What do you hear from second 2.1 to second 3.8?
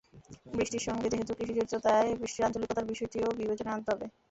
বৃষ্টির আঞ্চলিকতার বিষয়টিও বিবেচনায়